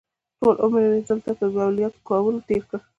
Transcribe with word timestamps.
ټول 0.39 0.55
عمر 0.63 0.81
مې 0.91 0.99
همدلته 1.07 1.31
په 1.39 1.45
عملیات 1.65 1.93
کولو 2.07 2.39
تېر 2.47 2.63
کړ. 2.69 2.79